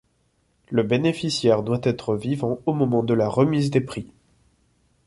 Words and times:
Le 0.71 0.81
bénéficiaire 0.81 1.61
doit 1.61 1.81
être 1.83 2.15
vivant 2.15 2.59
au 2.65 2.73
moment 2.73 3.03
de 3.03 3.13
la 3.13 3.27
remise 3.27 3.69
des 3.69 3.81
prix. 3.81 4.11